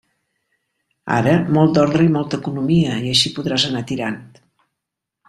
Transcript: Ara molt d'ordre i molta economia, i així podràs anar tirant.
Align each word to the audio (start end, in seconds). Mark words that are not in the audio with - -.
Ara 1.17 1.35
molt 1.57 1.75
d'ordre 1.77 2.07
i 2.07 2.11
molta 2.15 2.39
economia, 2.45 2.97
i 3.05 3.13
així 3.13 3.33
podràs 3.37 3.67
anar 3.69 3.85
tirant. 3.93 4.19